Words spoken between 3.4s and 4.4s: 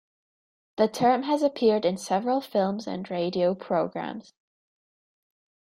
programs.